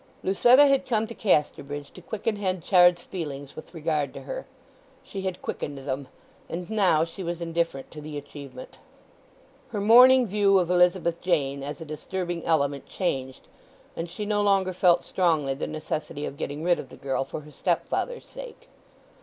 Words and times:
Lucetta 0.23 0.65
had 0.65 0.87
come 0.87 1.05
to 1.05 1.13
Casterbridge 1.13 1.91
to 1.93 2.01
quicken 2.01 2.37
Henchard's 2.37 3.03
feelings 3.03 3.55
with 3.55 3.71
regard 3.75 4.15
to 4.15 4.23
her. 4.23 4.47
She 5.03 5.21
had 5.21 5.43
quickened 5.43 5.77
them, 5.77 6.07
and 6.49 6.67
now 6.71 7.05
she 7.05 7.21
was 7.21 7.39
indifferent 7.39 7.91
to 7.91 8.01
the 8.01 8.17
achievement. 8.17 8.79
Her 9.67 9.79
morning 9.79 10.25
view 10.25 10.57
of 10.57 10.71
Elizabeth 10.71 11.21
Jane 11.21 11.61
as 11.61 11.81
a 11.81 11.85
disturbing 11.85 12.43
element 12.45 12.87
changed, 12.87 13.47
and 13.95 14.09
she 14.09 14.25
no 14.25 14.41
longer 14.41 14.73
felt 14.73 15.03
strongly 15.03 15.53
the 15.53 15.67
necessity 15.67 16.25
of 16.25 16.35
getting 16.35 16.63
rid 16.63 16.79
of 16.79 16.89
the 16.89 16.97
girl 16.97 17.23
for 17.23 17.41
her 17.41 17.51
stepfather's 17.51 18.25
sake. 18.25 18.69